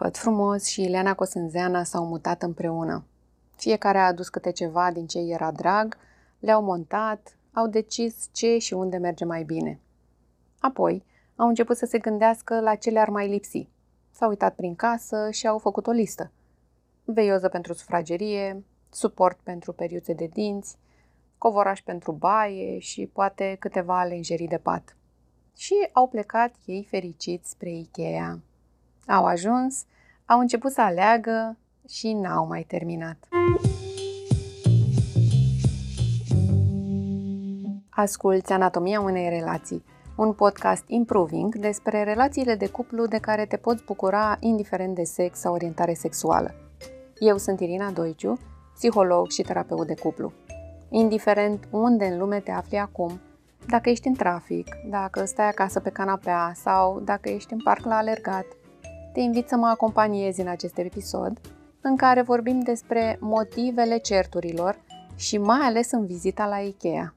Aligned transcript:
Făt 0.00 0.16
frumos 0.16 0.64
și 0.64 0.82
Ileana 0.82 1.14
Cosânzeana 1.14 1.84
s-au 1.84 2.06
mutat 2.06 2.42
împreună. 2.42 3.04
Fiecare 3.56 3.98
a 3.98 4.06
adus 4.06 4.28
câte 4.28 4.52
ceva 4.52 4.90
din 4.92 5.06
ce 5.06 5.18
era 5.18 5.50
drag, 5.50 5.96
le-au 6.38 6.62
montat, 6.62 7.36
au 7.52 7.66
decis 7.66 8.28
ce 8.32 8.58
și 8.58 8.74
unde 8.74 8.96
merge 8.96 9.24
mai 9.24 9.42
bine. 9.42 9.80
Apoi, 10.58 11.04
au 11.36 11.48
început 11.48 11.76
să 11.76 11.86
se 11.86 11.98
gândească 11.98 12.60
la 12.60 12.74
ce 12.74 12.90
le-ar 12.90 13.08
mai 13.08 13.28
lipsi. 13.28 13.68
S-au 14.10 14.28
uitat 14.28 14.54
prin 14.54 14.74
casă 14.74 15.30
și 15.30 15.46
au 15.46 15.58
făcut 15.58 15.86
o 15.86 15.90
listă. 15.90 16.30
Veioză 17.04 17.48
pentru 17.48 17.72
sufragerie, 17.72 18.64
suport 18.90 19.38
pentru 19.42 19.72
periuțe 19.72 20.12
de 20.12 20.26
dinți, 20.26 20.76
covoraș 21.38 21.82
pentru 21.82 22.12
baie 22.12 22.78
și 22.78 23.06
poate 23.06 23.56
câteva 23.58 24.04
lenjerii 24.04 24.48
de 24.48 24.58
pat. 24.58 24.96
Și 25.56 25.74
au 25.92 26.08
plecat 26.08 26.54
ei 26.64 26.86
fericiți 26.90 27.50
spre 27.50 27.70
Ikea. 27.70 28.40
Au 29.06 29.24
ajuns, 29.24 29.84
au 30.26 30.38
început 30.38 30.72
să 30.72 30.80
aleagă 30.80 31.56
și 31.88 32.12
n-au 32.12 32.46
mai 32.46 32.62
terminat. 32.62 33.28
Asculți 37.88 38.52
Anatomia 38.52 39.00
unei 39.00 39.28
relații, 39.28 39.84
un 40.16 40.32
podcast 40.32 40.84
improving 40.86 41.54
despre 41.54 42.02
relațiile 42.02 42.54
de 42.54 42.68
cuplu 42.68 43.06
de 43.06 43.18
care 43.18 43.46
te 43.46 43.56
poți 43.56 43.84
bucura 43.84 44.36
indiferent 44.40 44.94
de 44.94 45.04
sex 45.04 45.38
sau 45.38 45.52
orientare 45.52 45.94
sexuală. 45.94 46.54
Eu 47.18 47.36
sunt 47.36 47.60
Irina 47.60 47.90
Doiciu, 47.90 48.38
psiholog 48.74 49.30
și 49.30 49.42
terapeut 49.42 49.86
de 49.86 49.94
cuplu. 49.94 50.32
Indiferent 50.88 51.68
unde 51.70 52.04
în 52.04 52.18
lume 52.18 52.40
te 52.40 52.50
afli 52.50 52.78
acum, 52.78 53.20
dacă 53.66 53.90
ești 53.90 54.06
în 54.06 54.14
trafic, 54.14 54.66
dacă 54.88 55.24
stai 55.24 55.48
acasă 55.48 55.80
pe 55.80 55.90
canapea 55.90 56.52
sau 56.54 57.00
dacă 57.00 57.28
ești 57.28 57.52
în 57.52 57.60
parc 57.64 57.84
la 57.84 57.96
alergat, 57.96 58.46
te 59.12 59.20
invit 59.20 59.48
să 59.48 59.56
mă 59.56 59.66
acompaniezi 59.66 60.40
în 60.40 60.48
acest 60.48 60.78
episod 60.78 61.40
în 61.80 61.96
care 61.96 62.22
vorbim 62.22 62.60
despre 62.60 63.16
motivele 63.20 63.98
certurilor 63.98 64.78
și 65.16 65.38
mai 65.38 65.60
ales 65.60 65.90
în 65.90 66.06
vizita 66.06 66.46
la 66.46 66.58
Ikea. 66.58 67.14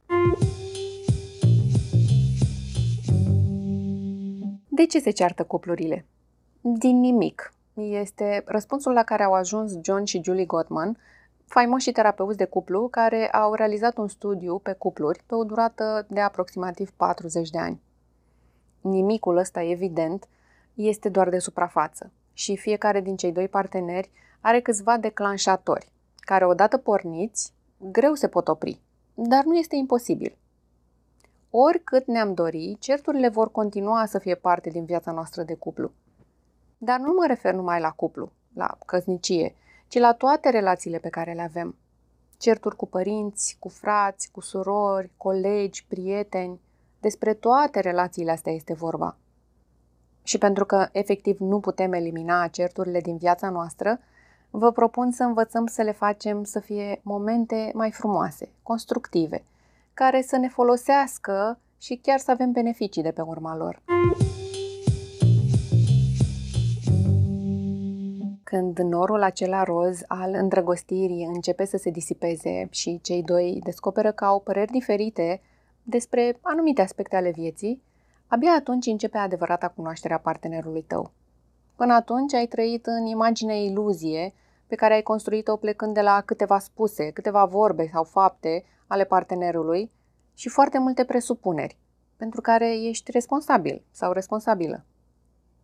De 4.67 4.86
ce 4.86 5.00
se 5.00 5.12
ceartă 5.12 5.44
cuplurile? 5.44 6.06
Din 6.62 7.00
nimic. 7.00 7.54
Este 7.73 8.44
răspunsul 8.45 8.94
la 8.94 9.04
care 9.04 9.23
au 9.23 9.34
ajuns 9.34 9.78
John 9.82 10.04
și 10.04 10.22
Julie 10.23 10.45
Gottman, 10.45 10.98
faimoși 11.45 11.92
terapeuți 11.92 12.38
de 12.38 12.45
cuplu 12.45 12.88
care 12.88 13.30
au 13.32 13.54
realizat 13.54 13.98
un 13.98 14.08
studiu 14.08 14.58
pe 14.58 14.73
cupluri 14.73 15.23
pe 15.26 15.36
o 15.36 15.44
durată 15.44 16.06
de 16.10 16.20
aproximativ 16.20 16.92
40 16.92 17.50
de 17.50 17.58
ani. 17.58 17.82
Nimicul 18.82 19.38
ăsta, 19.38 19.64
evident, 19.64 20.28
este 20.74 21.10
doar 21.10 21.30
de 21.30 21.40
suprafață 21.40 22.12
și 22.34 22.58
fiecare 22.58 23.02
din 23.02 23.16
cei 23.16 23.32
doi 23.32 23.48
parteneri 23.48 24.12
are 24.42 24.62
câțiva 24.62 24.98
declanșatori, 24.98 25.92
care 26.16 26.46
odată 26.46 26.78
porniți, 26.78 27.54
greu 27.78 28.14
se 28.14 28.28
pot 28.28 28.48
opri, 28.48 28.82
dar 29.14 29.44
nu 29.44 29.56
este 29.58 29.76
imposibil. 29.76 30.38
Oricât 31.50 32.08
ne-am 32.08 32.34
dori, 32.34 32.78
certurile 32.80 33.30
vor 33.30 33.52
continua 33.52 34.06
să 34.06 34.20
fie 34.20 34.36
parte 34.36 34.70
din 34.70 34.86
viața 34.86 35.12
noastră 35.12 35.44
de 35.44 35.54
cuplu. 35.54 35.92
Dar 36.78 37.00
nu 37.00 37.14
mă 37.14 37.26
refer 37.28 37.54
numai 37.54 37.80
la 37.80 37.92
cuplu, 37.92 38.32
la 38.54 38.78
căsnicie, 38.86 39.56
ci 39.88 40.00
la 40.00 40.14
toate 40.14 40.50
relațiile 40.50 40.98
pe 40.98 41.10
care 41.10 41.34
le 41.34 41.42
avem. 41.42 41.76
Certuri 42.38 42.76
cu 42.76 42.88
părinți, 42.88 43.58
cu 43.60 43.70
frați, 43.70 44.32
cu 44.32 44.42
surori, 44.42 45.12
colegi, 45.18 45.86
prieteni. 45.86 46.60
Despre 47.00 47.34
toate 47.34 47.80
relațiile 47.80 48.32
astea 48.32 48.54
este 48.54 48.74
vorba. 48.74 49.18
Și 50.24 50.38
pentru 50.38 50.66
că 50.66 50.88
efectiv 50.92 51.40
nu 51.40 51.60
putem 51.60 51.94
elimina 51.94 52.48
certurile 52.48 53.02
din 53.02 53.18
viața 53.18 53.50
noastră, 53.50 54.00
vă 54.50 54.72
propun 54.72 55.12
să 55.12 55.24
învățăm 55.24 55.66
să 55.66 55.82
le 55.82 55.92
facem 55.92 56.44
să 56.44 56.60
fie 56.60 57.00
momente 57.04 57.72
mai 57.74 57.92
frumoase, 57.92 58.50
constructive, 58.64 59.44
care 59.94 60.22
să 60.22 60.38
ne 60.38 60.48
folosească 60.48 61.60
și 61.82 62.00
chiar 62.02 62.20
să 62.20 62.32
avem 62.32 62.52
beneficii 62.52 63.04
de 63.04 63.12
pe 63.12 63.22
urma 63.22 63.56
lor. 63.56 63.82
Când 68.44 68.80
norul 68.80 69.22
acela 69.23 69.64
roz 69.64 70.02
al 70.08 70.33
îndrăgostirii 70.33 71.26
începe 71.33 71.66
să 71.66 71.78
se 71.78 71.89
disipeze 71.89 72.67
și 72.70 73.00
cei 73.02 73.23
doi 73.23 73.60
descoperă 73.64 74.12
că 74.12 74.26
au 74.26 74.39
păreri 74.39 74.72
diferite 74.72 75.42
despre 75.83 76.38
anumite 76.42 76.82
aspecte 76.82 77.16
ale 77.16 77.32
vieții, 77.32 77.82
abia 78.33 78.52
atunci 78.52 78.86
începe 78.86 79.17
adevărata 79.17 79.67
cunoașterea 79.67 80.17
partenerului 80.17 80.82
tău. 80.82 81.11
Până 81.76 81.94
atunci 81.94 82.33
ai 82.33 82.45
trăit 82.45 82.86
în 82.86 83.05
imaginea 83.05 83.55
iluzie 83.55 84.33
pe 84.67 84.76
care 84.76 84.94
ai 84.94 85.02
construit-o 85.02 85.55
plecând 85.55 85.94
de 85.94 86.02
la 86.02 86.21
câteva 86.26 86.60
spuse, 86.60 87.11
câteva 87.11 87.45
vorbe 87.45 87.89
sau 87.92 88.04
fapte 88.04 88.64
ale 88.88 89.04
partenerului 89.04 89.92
și 90.33 90.49
foarte 90.49 90.80
multe 90.80 91.04
presupuneri, 91.04 91.77
pentru 92.17 92.42
care 92.42 92.77
ești 92.82 93.11
responsabil 93.11 93.83
sau 93.92 94.11
responsabilă. 94.11 94.86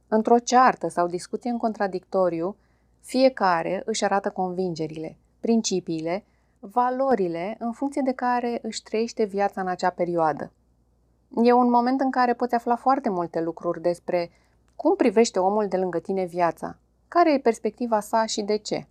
Într-o 0.07 0.40
ceartă 0.40 0.88
sau 0.88 1.07
discuție 1.07 1.50
în 1.50 1.57
contradictoriu, 1.57 2.56
fiecare 3.01 3.81
își 3.86 4.03
arată 4.03 4.30
convingerile, 4.30 5.18
principiile, 5.40 6.25
valorile 6.59 7.56
în 7.59 7.72
funcție 7.72 8.01
de 8.06 8.13
care 8.13 8.59
își 8.62 8.84
trăiește 8.84 9.24
viața 9.24 9.62
în 9.62 9.68
acea 9.68 9.90
perioadă. 9.90 10.51
E 11.35 11.53
un 11.53 11.69
moment 11.69 12.01
în 12.01 12.12
care 12.12 12.34
poți 12.34 12.56
afla 12.56 12.75
foarte 12.75 13.09
multe 13.09 13.41
lucruri 13.41 13.81
despre 13.81 14.31
cum 14.75 14.95
privește 14.95 15.40
omul 15.40 15.67
de 15.67 15.78
lângă 15.78 16.00
tine 16.00 16.25
viața, 16.25 16.78
care 17.07 17.34
e 17.34 17.40
perspectiva 17.40 18.00
sa 18.00 18.25
și 18.25 18.41
de 18.41 18.57
ce. 18.57 18.88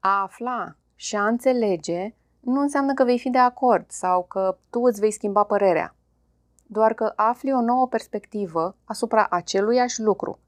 A 0.00 0.22
afla 0.22 0.76
și 0.94 1.16
a 1.16 1.26
înțelege 1.26 2.14
nu 2.40 2.60
înseamnă 2.60 2.94
că 2.94 3.04
vei 3.04 3.18
fi 3.18 3.30
de 3.30 3.38
acord 3.38 3.84
sau 3.88 4.22
că 4.22 4.58
tu 4.70 4.80
îți 4.80 5.00
vei 5.00 5.10
schimba 5.10 5.42
părerea, 5.42 5.94
doar 6.66 6.94
că 6.94 7.12
afli 7.16 7.52
o 7.52 7.60
nouă 7.60 7.88
perspectivă 7.88 8.76
asupra 8.84 9.26
aceluiași 9.30 10.02
lucru. 10.02 10.38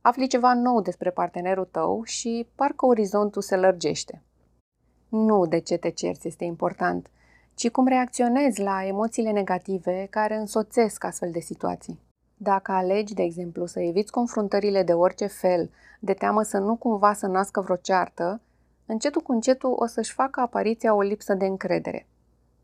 Afli 0.00 0.26
ceva 0.26 0.54
nou 0.54 0.80
despre 0.80 1.10
partenerul 1.10 1.68
tău 1.70 2.02
și 2.04 2.48
parcă 2.54 2.86
orizontul 2.86 3.42
se 3.42 3.56
lărgește. 3.56 4.22
Nu 5.08 5.46
de 5.46 5.58
ce 5.58 5.76
te 5.76 5.90
cerți 5.90 6.26
este 6.26 6.44
important, 6.44 7.10
ci 7.56 7.70
cum 7.70 7.86
reacționezi 7.86 8.60
la 8.60 8.84
emoțiile 8.86 9.30
negative 9.30 10.06
care 10.10 10.36
însoțesc 10.36 11.04
astfel 11.04 11.30
de 11.30 11.40
situații. 11.40 12.00
Dacă 12.36 12.72
alegi, 12.72 13.14
de 13.14 13.22
exemplu, 13.22 13.66
să 13.66 13.80
eviți 13.80 14.12
confruntările 14.12 14.82
de 14.82 14.92
orice 14.92 15.26
fel, 15.26 15.70
de 16.00 16.12
teamă 16.12 16.42
să 16.42 16.58
nu 16.58 16.76
cumva 16.76 17.12
să 17.12 17.26
nască 17.26 17.60
vreo 17.60 17.76
ceartă, 17.76 18.40
încetul 18.86 19.20
cu 19.20 19.32
încetul 19.32 19.72
o 19.76 19.86
să-și 19.86 20.12
facă 20.12 20.40
apariția 20.40 20.94
o 20.94 21.00
lipsă 21.00 21.34
de 21.34 21.46
încredere. 21.46 22.06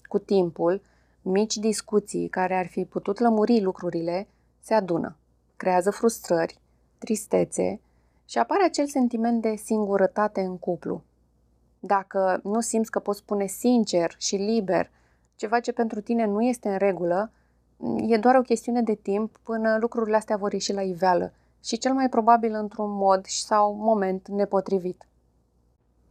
Cu 0.03 0.19
timpul, 0.19 0.83
mici 1.23 1.57
discuții 1.57 2.29
care 2.29 2.55
ar 2.55 2.67
fi 2.67 2.85
putut 2.85 3.19
lămuri 3.19 3.61
lucrurile 3.61 4.29
se 4.61 4.75
adună, 4.75 5.17
creează 5.57 5.91
frustrări, 5.91 6.61
tristețe 6.99 7.81
și 8.25 8.39
apare 8.39 8.65
acel 8.65 8.87
sentiment 8.87 9.43
de 9.43 9.55
singurătate 9.55 10.41
în 10.41 10.59
cuplu. 10.59 11.03
Dacă 11.85 12.41
nu 12.43 12.61
simți 12.61 12.91
că 12.91 12.99
poți 12.99 13.19
spune 13.19 13.47
sincer 13.47 14.15
și 14.19 14.37
liber 14.37 14.91
ceva 15.37 15.61
ce 15.61 15.73
pentru 15.73 16.01
tine 16.01 16.27
nu 16.27 16.43
este 16.43 16.69
în 16.69 16.79
regulă, 16.79 17.31
e 17.97 18.17
doar 18.17 18.35
o 18.35 18.43
chestiune 18.43 18.83
de 18.83 18.95
timp 18.95 19.39
până 19.43 19.77
lucrurile 19.81 20.17
astea 20.17 20.37
vor 20.37 20.53
ieși 20.53 20.73
la 20.73 20.83
iveală 20.83 21.33
și 21.65 21.79
cel 21.79 21.93
mai 21.93 22.09
probabil 22.09 22.55
într-un 22.55 22.91
mod 22.91 23.27
sau 23.27 23.75
moment 23.75 24.29
nepotrivit. 24.29 25.07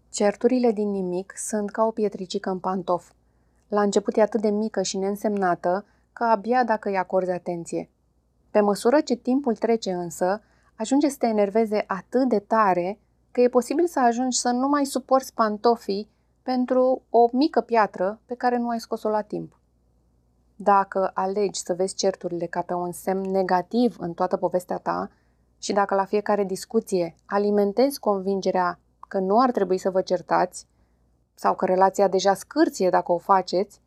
Certurile 0.09 0.71
din 0.71 0.91
nimic 0.91 1.33
sunt 1.35 1.71
ca 1.71 1.83
o 1.83 1.91
pietricică 1.91 2.49
în 2.49 2.59
pantof. 2.59 3.11
La 3.67 3.81
început 3.81 4.17
e 4.17 4.21
atât 4.21 4.41
de 4.41 4.49
mică 4.49 4.81
și 4.81 4.97
neînsemnată 4.97 5.85
că 6.13 6.23
abia 6.23 6.63
dacă 6.63 6.89
îi 6.89 6.97
acorzi 6.97 7.31
atenție. 7.31 7.89
Pe 8.49 8.59
măsură 8.59 9.01
ce 9.01 9.15
timpul 9.15 9.55
trece 9.55 9.91
însă, 9.91 10.41
ajunge 10.75 11.09
să 11.09 11.15
te 11.19 11.27
enerveze 11.27 11.83
atât 11.87 12.29
de 12.29 12.39
tare 12.39 12.99
că 13.31 13.41
e 13.41 13.47
posibil 13.47 13.87
să 13.87 13.99
ajungi 13.99 14.37
să 14.37 14.49
nu 14.49 14.67
mai 14.67 14.85
suporți 14.85 15.33
pantofii 15.33 16.09
pentru 16.41 17.01
o 17.09 17.27
mică 17.31 17.61
piatră 17.61 18.19
pe 18.25 18.35
care 18.35 18.57
nu 18.57 18.69
ai 18.69 18.79
scos-o 18.79 19.09
la 19.09 19.21
timp. 19.21 19.59
Dacă 20.55 21.11
alegi 21.13 21.59
să 21.59 21.73
vezi 21.73 21.95
certurile 21.95 22.45
ca 22.45 22.61
pe 22.61 22.73
un 22.73 22.91
semn 22.91 23.31
negativ 23.31 23.97
în 23.99 24.13
toată 24.13 24.37
povestea 24.37 24.77
ta 24.77 25.09
și 25.57 25.73
dacă 25.73 25.95
la 25.95 26.05
fiecare 26.05 26.43
discuție 26.43 27.15
alimentezi 27.25 27.99
convingerea 27.99 28.79
că 29.07 29.19
nu 29.19 29.39
ar 29.39 29.51
trebui 29.51 29.77
să 29.77 29.89
vă 29.89 30.01
certați 30.01 30.67
sau 31.33 31.55
că 31.55 31.65
relația 31.65 32.07
deja 32.07 32.33
scârție 32.33 32.89
dacă 32.89 33.11
o 33.11 33.17
faceți, 33.17 33.81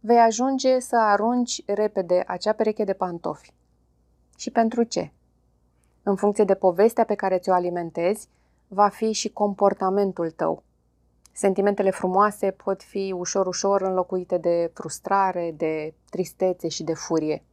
vei 0.00 0.18
ajunge 0.18 0.78
să 0.78 0.96
arunci 0.96 1.62
repede 1.66 2.24
acea 2.26 2.52
pereche 2.52 2.84
de 2.84 2.92
pantofi. 2.92 3.52
Și 4.36 4.50
pentru 4.50 4.82
ce? 4.82 5.12
În 6.02 6.16
funcție 6.16 6.44
de 6.44 6.54
povestea 6.54 7.04
pe 7.04 7.14
care 7.14 7.38
ți-o 7.38 7.52
alimentezi, 7.52 8.28
va 8.74 8.88
fi 8.88 9.12
și 9.12 9.28
comportamentul 9.28 10.30
tău. 10.30 10.62
Sentimentele 11.32 11.90
frumoase 11.90 12.50
pot 12.50 12.82
fi 12.82 13.14
ușor-ușor 13.16 13.82
înlocuite 13.82 14.38
de 14.38 14.70
frustrare, 14.74 15.54
de 15.56 15.94
tristețe 16.10 16.68
și 16.68 16.82
de 16.82 16.94
furie. 16.94 17.44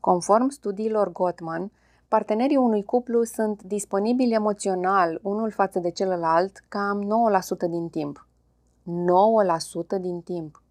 Conform 0.00 0.48
studiilor 0.48 1.12
Gottman, 1.12 1.70
partenerii 2.08 2.56
unui 2.56 2.84
cuplu 2.84 3.22
sunt 3.22 3.62
disponibili 3.62 4.34
emoțional 4.34 5.18
unul 5.22 5.50
față 5.50 5.78
de 5.78 5.90
celălalt 5.90 6.64
cam 6.68 7.02
9% 7.66 7.70
din 7.70 7.88
timp. 7.88 8.26
9% 9.96 10.00
din 10.00 10.20
timp. 10.20 10.62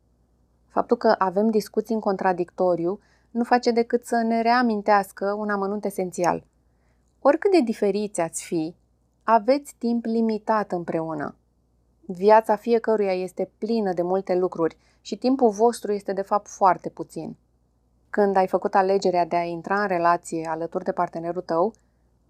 Faptul 0.68 0.98
că 0.98 1.16
avem 1.18 1.50
discuții 1.50 1.94
în 1.94 2.00
contradictoriu 2.02 3.00
nu 3.32 3.44
face 3.44 3.72
decât 3.72 4.06
să 4.06 4.16
ne 4.16 4.42
reamintească 4.42 5.36
un 5.38 5.50
amănunt 5.50 5.86
esențial. 5.86 6.44
Oricât 7.22 7.52
de 7.52 7.62
diferiți 7.62 8.22
ați 8.22 8.44
fi, 8.44 8.76
aveți 9.27 9.75
timp 9.77 10.06
limitat 10.06 10.72
împreună. 10.72 11.36
Viața 12.06 12.56
fiecăruia 12.56 13.13
este 13.13 13.51
plină 13.57 13.94
de 13.94 14.01
multe 14.01 14.36
lucruri 14.36 14.77
și 15.01 15.18
timpul 15.18 15.50
vostru 15.50 15.92
este 15.92 16.13
de 16.13 16.22
fapt 16.22 16.48
foarte 16.48 16.89
puțin. 16.89 17.36
Când 18.10 18.36
ai 18.36 18.48
făcut 18.48 18.75
alegerea 18.75 19.25
de 19.25 19.36
a 19.36 19.44
intra 19.44 19.81
în 19.81 19.88
relație 19.88 20.48
alături 20.48 20.83
de 20.83 20.92
partenerul 20.92 21.42
tău, 21.42 21.74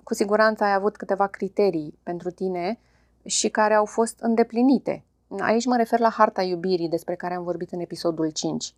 cu 0.04 0.14
siguranță 0.14 0.64
ai 0.64 0.74
avut 0.74 0.96
câteva 0.96 1.28
criterii 1.28 2.00
pentru 2.04 2.30
tine 2.30 2.80
și 3.26 3.50
care 3.50 3.74
au 3.74 3.86
fost 3.86 4.20
îndeplinite. 4.20 5.04
Aici 5.40 5.66
mă 5.66 5.76
refer 5.76 6.00
la 6.00 6.10
harta 6.10 6.42
iubirii 6.42 6.90
despre 6.90 7.16
care 7.16 7.34
am 7.34 7.44
vorbit 7.44 7.72
în 7.72 7.80
episodul 7.80 8.30
5. 8.30 8.76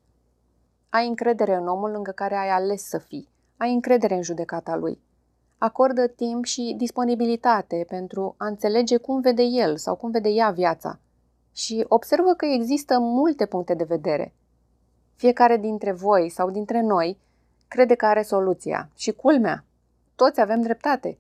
Ai 0.90 1.08
încredere 1.08 1.56
în 1.56 1.68
omul 1.68 1.92
lângă 1.92 2.12
care 2.12 2.36
ai 2.36 2.50
ales 2.50 2.84
să 2.84 2.98
fii. 2.98 3.30
Ai 3.58 3.74
încredere 3.74 4.16
în 4.16 4.22
judecata 4.22 4.76
lui. 4.76 5.02
Acordă 5.58 6.08
timp 6.08 6.46
și 6.46 6.76
disponibilitate 6.78 7.86
pentru 7.88 8.36
a 8.38 8.46
înțelege 8.46 8.98
cum 8.98 9.22
vede 9.22 9.44
el 9.44 9.78
sau 9.78 9.96
cum 9.96 10.12
vede 10.12 10.30
ea 10.30 10.50
viața. 10.50 11.00
Și 11.54 11.86
observă 11.88 12.34
că 12.34 12.46
există 12.46 13.00
multe 13.00 13.46
puncte 13.46 13.74
de 13.74 13.84
vedere. 13.84 14.34
Fiecare 15.16 15.58
dintre 15.58 15.92
voi 15.92 16.30
sau 16.30 16.50
dintre 16.50 16.82
noi 16.82 17.18
crede 17.68 17.96
că 17.96 18.06
are 18.06 18.22
soluția. 18.22 18.90
Și 18.96 19.12
culmea, 19.12 19.64
toți 20.16 20.42
avem 20.42 20.62
dreptate. 20.62 21.18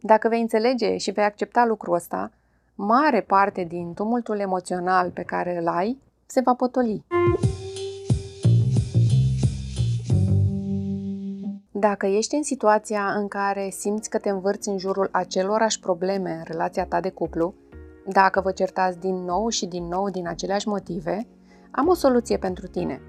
Dacă 0.00 0.28
vei 0.28 0.40
înțelege 0.40 0.96
și 0.96 1.10
vei 1.10 1.24
accepta 1.24 1.64
lucrul 1.64 1.94
ăsta, 1.94 2.32
mare 2.74 3.20
parte 3.20 3.64
din 3.64 3.94
tumultul 3.94 4.38
emoțional 4.38 5.10
pe 5.10 5.22
care 5.22 5.56
îl 5.56 5.68
ai 5.68 6.02
se 6.26 6.40
va 6.40 6.54
potoli. 6.54 7.04
Dacă 11.80 12.06
ești 12.06 12.34
în 12.34 12.42
situația 12.42 13.04
în 13.16 13.28
care 13.28 13.68
simți 13.70 14.10
că 14.10 14.18
te 14.18 14.28
învârți 14.28 14.68
în 14.68 14.78
jurul 14.78 15.08
acelorași 15.12 15.80
probleme 15.80 16.30
în 16.30 16.42
relația 16.44 16.86
ta 16.86 17.00
de 17.00 17.10
cuplu, 17.10 17.54
dacă 18.06 18.40
vă 18.40 18.50
certați 18.50 18.98
din 18.98 19.14
nou 19.14 19.48
și 19.48 19.66
din 19.66 19.84
nou 19.84 20.10
din 20.10 20.28
aceleași 20.28 20.68
motive, 20.68 21.26
am 21.70 21.88
o 21.88 21.94
soluție 21.94 22.36
pentru 22.36 22.66
tine. 22.66 23.00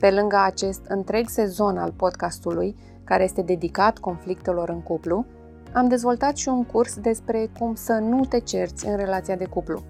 Pe 0.00 0.10
lângă 0.10 0.36
acest 0.36 0.80
întreg 0.88 1.28
sezon 1.28 1.78
al 1.78 1.92
podcastului, 1.92 2.76
care 3.04 3.24
este 3.24 3.42
dedicat 3.42 3.98
conflictelor 3.98 4.68
în 4.68 4.82
cuplu, 4.82 5.26
am 5.72 5.88
dezvoltat 5.88 6.36
și 6.36 6.48
un 6.48 6.64
curs 6.64 6.96
despre 6.96 7.50
cum 7.58 7.74
să 7.74 7.92
nu 7.92 8.24
te 8.24 8.40
cerți 8.40 8.86
în 8.86 8.96
relația 8.96 9.36
de 9.36 9.46
cuplu. 9.46 9.82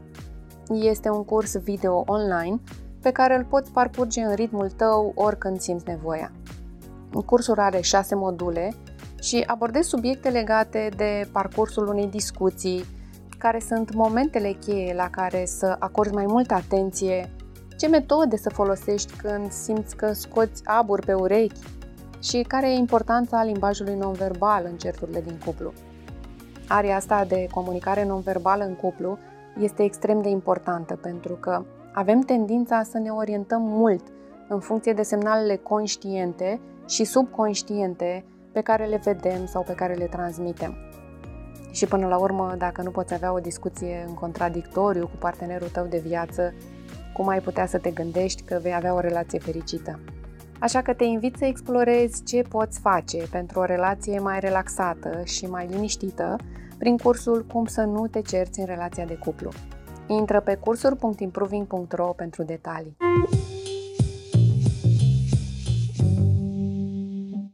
Este 0.69 1.11
un 1.11 1.25
curs 1.25 1.57
video 1.57 2.05
online 2.07 2.61
pe 3.03 3.11
care 3.11 3.37
îl 3.37 3.45
poți 3.45 3.71
parcurge 3.71 4.21
în 4.21 4.35
ritmul 4.35 4.71
tău 4.71 5.13
oricând 5.15 5.61
simți 5.61 5.89
nevoia. 5.89 6.33
Cursul 7.23 7.59
are 7.59 7.81
șase 7.81 8.15
module 8.15 8.75
și 9.21 9.45
abordez 9.47 9.87
subiecte 9.87 10.29
legate 10.29 10.89
de 10.97 11.29
parcursul 11.33 11.87
unei 11.87 12.07
discuții, 12.07 12.85
care 13.39 13.59
sunt 13.59 13.95
momentele 13.95 14.53
cheie 14.53 14.95
la 14.95 15.11
care 15.11 15.45
să 15.45 15.77
acorzi 15.79 16.15
mai 16.15 16.27
multă 16.27 16.55
atenție, 16.55 17.31
ce 17.77 17.89
metode 17.89 18.37
să 18.37 18.51
folosești 18.51 19.17
când 19.17 19.51
simți 19.51 19.97
că 19.97 20.13
scoți 20.13 20.63
abur 20.65 21.05
pe 21.05 21.13
urechi 21.13 21.61
și 22.23 22.45
care 22.49 22.71
e 22.71 22.75
importanța 22.75 23.45
limbajului 23.45 23.95
non-verbal 23.95 24.65
în 24.71 24.77
certurile 24.77 25.21
din 25.21 25.41
cuplu. 25.45 25.73
Aria 26.69 26.97
asta 26.97 27.25
de 27.25 27.47
comunicare 27.51 28.05
non-verbală 28.05 28.65
în 28.65 28.75
cuplu 28.75 29.19
este 29.61 29.83
extrem 29.83 30.23
de 30.23 30.29
importantă 30.29 30.97
pentru 30.97 31.33
că 31.33 31.65
avem 31.93 32.21
tendința 32.21 32.83
să 32.83 32.99
ne 32.99 33.11
orientăm 33.11 33.63
mult 33.63 34.03
în 34.49 34.61
funcție 34.61 34.93
de 34.93 35.03
semnalele 35.03 35.57
conștiente 35.57 36.61
și 36.89 37.05
subconștiente 37.05 38.25
pe 38.53 38.61
care 38.61 38.85
le 38.85 39.01
vedem 39.05 39.47
sau 39.47 39.63
pe 39.63 39.73
care 39.73 39.95
le 39.95 40.05
transmitem. 40.05 40.75
Și 41.71 41.87
până 41.87 42.07
la 42.07 42.19
urmă, 42.19 42.55
dacă 42.59 42.83
nu 42.83 42.91
poți 42.91 43.15
avea 43.15 43.33
o 43.33 43.39
discuție 43.39 44.05
în 44.07 44.15
contradictoriu 44.15 45.07
cu 45.07 45.17
partenerul 45.19 45.69
tău 45.69 45.87
de 45.87 46.03
viață, 46.07 46.55
cum 47.13 47.29
ai 47.29 47.41
putea 47.41 47.67
să 47.67 47.79
te 47.79 47.91
gândești 47.91 48.43
că 48.43 48.59
vei 48.63 48.75
avea 48.75 48.95
o 48.95 49.01
relație 49.01 49.39
fericită? 49.39 50.01
Așa 50.59 50.83
că 50.83 50.93
te 50.93 51.05
invit 51.05 51.37
să 51.37 51.45
explorezi 51.45 52.23
ce 52.23 52.43
poți 52.43 52.81
face 52.81 53.27
pentru 53.31 53.59
o 53.59 53.65
relație 53.65 54.19
mai 54.19 54.41
relaxată 54.41 55.21
și 55.25 55.47
mai 55.47 55.67
liniștită 55.71 56.37
prin 56.79 56.97
cursul 56.97 57.45
Cum 57.53 57.65
să 57.65 57.81
nu 57.81 58.07
te 58.07 58.21
cerți 58.21 58.61
în 58.61 58.67
relația 58.67 59.05
de 59.05 59.15
cuplu. 59.15 59.51
Intră 60.07 60.41
pe 60.41 60.55
cursuri.improving.ro 60.55 62.13
pentru 62.17 62.43
detalii. 62.43 62.97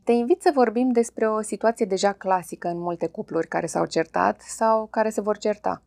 Te 0.05 0.13
invit 0.13 0.43
să 0.43 0.51
vorbim 0.55 0.91
despre 0.91 1.29
o 1.29 1.41
situație 1.41 1.87
deja 1.87 2.13
clasică 2.13 2.69
în 2.69 2.79
multe 2.79 3.07
cupluri 3.07 3.49
care 3.49 3.67
s-au 3.67 3.87
certat 3.87 4.41
sau 4.41 4.87
care 4.87 5.11
se 5.11 5.21
vor 5.21 5.39
certa. 5.39 5.83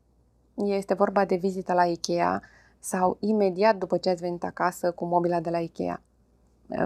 Este 0.55 0.93
vorba 0.93 1.25
de 1.25 1.35
vizita 1.35 1.73
la 1.73 1.85
Ikea 1.85 2.41
sau 2.79 3.17
imediat 3.19 3.75
după 3.75 3.97
ce 3.97 4.09
ați 4.09 4.21
venit 4.21 4.43
acasă 4.43 4.91
cu 4.91 5.05
mobila 5.05 5.39
de 5.39 5.49
la 5.49 5.59
Ikea. 5.59 6.01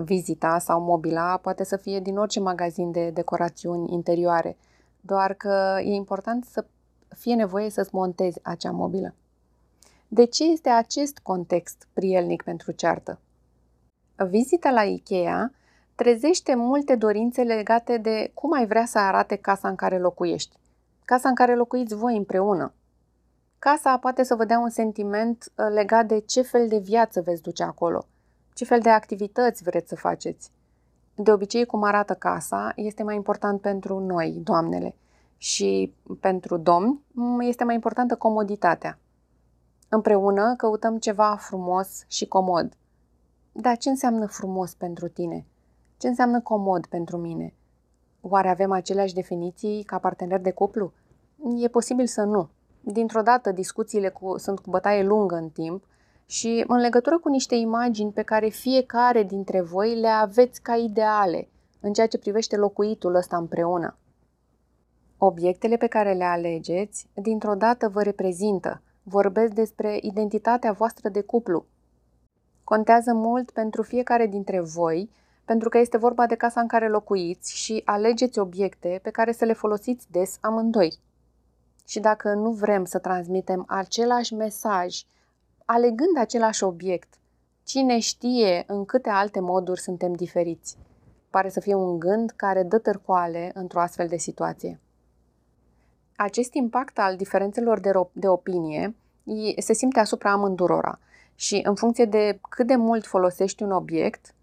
Vizita 0.04 0.60
sau 0.60 0.82
mobila 0.82 1.38
poate 1.38 1.64
să 1.64 1.78
fie 1.78 2.00
din 2.00 2.18
orice 2.18 2.40
magazin 2.40 2.92
de 2.92 3.10
decorațiuni 3.10 3.94
interioare, 3.94 4.58
doar 5.02 5.34
că 5.34 5.80
e 5.80 5.94
important 5.94 6.46
să 6.46 6.66
fie 7.16 7.36
nevoie 7.36 7.70
să-ți 7.70 7.96
montezi 7.96 8.40
acea 8.44 8.72
mobilă. 8.72 9.16
De 10.08 10.26
ce 10.26 10.44
este 10.52 10.70
acest 10.70 11.20
context 11.20 11.88
prielnic 11.94 12.44
pentru 12.44 12.72
ceartă? 12.72 13.20
Vizita 14.16 14.70
la 14.70 14.84
Ikea 14.84 15.52
trezește 15.98 16.56
multe 16.56 16.96
dorințe 16.96 17.42
legate 17.42 17.98
de 17.98 18.32
cum 18.34 18.54
ai 18.54 18.66
vrea 18.66 18.86
să 18.86 19.00
arate 19.00 19.36
casa 19.36 19.68
în 19.68 19.76
care 19.76 20.00
locuiești, 20.00 20.58
casa 21.06 21.30
în 21.30 21.36
care 21.36 21.56
locuiți 21.56 21.96
voi 21.96 22.18
împreună. 22.18 22.74
Casa 23.60 23.98
poate 23.98 24.24
să 24.24 24.36
vă 24.36 24.46
dea 24.46 24.60
un 24.60 24.70
sentiment 24.70 25.52
uh, 25.56 25.66
legat 25.74 26.06
de 26.06 26.20
ce 26.20 26.42
fel 26.42 26.68
de 26.68 26.78
viață 26.78 27.22
veți 27.22 27.42
duce 27.42 27.64
acolo, 27.64 28.06
ce 28.54 28.66
fel 28.66 28.80
de 28.80 28.90
activități 28.90 29.64
vreți 29.64 29.90
să 29.90 29.96
faceți. 29.96 30.52
De 31.16 31.32
obicei, 31.32 31.66
cum 31.66 31.84
arată 31.84 32.14
casa 32.14 32.72
este 32.76 33.04
mai 33.04 33.16
important 33.16 33.62
pentru 33.62 34.00
noi, 34.00 34.40
doamnele, 34.44 34.96
și 35.38 35.94
pentru 36.20 36.58
domni 36.58 37.02
este 37.40 37.64
mai 37.64 37.76
importantă 37.76 38.16
comoditatea. 38.16 39.00
Împreună 39.90 40.56
căutăm 40.56 40.98
ceva 40.98 41.36
frumos 41.40 42.04
și 42.08 42.28
comod. 42.28 42.74
Dar 43.52 43.78
ce 43.78 43.90
înseamnă 43.90 44.26
frumos 44.26 44.74
pentru 44.74 45.08
tine? 45.08 45.46
Ce 45.98 46.08
înseamnă 46.08 46.42
comod 46.42 46.86
pentru 46.86 47.18
mine? 47.18 47.54
Oare 48.22 48.50
avem 48.50 48.72
aceleași 48.72 49.14
definiții 49.14 49.84
ca 49.84 49.98
partener 49.98 50.40
de 50.40 50.52
cuplu? 50.52 50.94
E 51.58 51.68
posibil 51.68 52.06
să 52.06 52.24
nu. 52.24 52.50
Dintr-o 52.82 53.22
dată, 53.22 53.52
discuțiile 53.52 54.10
cu, 54.10 54.38
sunt 54.38 54.60
cu 54.60 54.70
bătaie 54.70 55.04
lungă 55.04 55.36
în 55.36 55.50
timp 55.50 55.84
și 56.26 56.64
în 56.68 56.78
legătură 56.78 57.20
cu 57.20 57.30
niște 57.30 57.56
imagini 57.56 58.12
pe 58.12 58.22
care 58.22 58.48
fiecare 58.48 59.24
dintre 59.24 59.62
voi 59.62 59.96
le 60.00 60.08
aveți 60.08 60.62
ca 60.62 60.76
ideale 60.76 61.50
în 61.80 61.94
ceea 61.94 62.08
ce 62.08 62.18
privește 62.18 62.56
locuitul 62.56 63.16
ăsta 63.16 63.38
împreună. 63.38 63.98
Obiectele 65.18 65.78
pe 65.78 65.88
care 65.88 66.14
le 66.14 66.24
alegeți, 66.24 67.10
dintr-o 67.14 67.56
dată 67.56 67.90
vă 67.90 68.02
reprezintă, 68.02 68.82
vorbesc 69.04 69.54
despre 69.54 70.00
identitatea 70.02 70.72
voastră 70.72 71.10
de 71.10 71.22
cuplu. 71.22 71.66
Contează 72.64 73.14
mult 73.14 73.52
pentru 73.52 73.82
fiecare 73.82 74.28
dintre 74.28 74.60
voi 74.60 75.10
pentru 75.48 75.70
că 75.70 75.78
este 75.78 75.98
vorba 75.98 76.26
de 76.26 76.36
casa 76.36 76.62
în 76.62 76.68
care 76.68 76.88
locuiți 76.88 77.56
și 77.58 77.82
alegeți 77.86 78.40
obiecte 78.40 79.00
pe 79.04 79.10
care 79.10 79.32
să 79.32 79.46
le 79.46 79.54
folosiți 79.54 80.12
des 80.12 80.38
amândoi. 80.42 81.00
Și 81.88 82.00
dacă 82.00 82.34
nu 82.34 82.52
vrem 82.52 82.86
să 82.86 83.00
transmitem 83.00 83.64
același 83.68 84.34
mesaj, 84.34 85.04
alegând 85.66 86.18
același 86.18 86.64
obiect, 86.64 87.14
cine 87.64 88.00
știe 88.00 88.64
în 88.68 88.86
câte 88.86 89.10
alte 89.10 89.40
moduri 89.40 89.80
suntem 89.80 90.14
diferiți. 90.14 90.78
Pare 91.30 91.50
să 91.50 91.60
fie 91.60 91.76
un 91.76 92.00
gând 92.00 92.34
care 92.36 92.64
dă 92.64 92.78
târcoale 92.78 93.52
într-o 93.54 93.80
astfel 93.80 94.08
de 94.08 94.18
situație. 94.18 94.80
Acest 96.16 96.54
impact 96.54 97.00
al 97.00 97.16
diferențelor 97.16 97.80
de, 97.80 97.92
de 98.12 98.28
opinie 98.28 98.96
se 99.58 99.74
simte 99.74 100.00
asupra 100.00 100.32
amândurora 100.32 101.00
și 101.36 101.62
în 101.64 101.76
funcție 101.76 102.06
de 102.06 102.40
cât 102.50 102.68
de 102.68 102.76
mult 102.76 103.06
folosești 103.06 103.64
un 103.64 103.72
obiect, 103.72 104.36